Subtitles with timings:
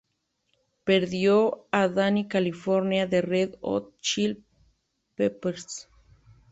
[0.83, 4.43] Perdió a "Dani California" de Red Hot Chili
[5.13, 5.89] Peppers.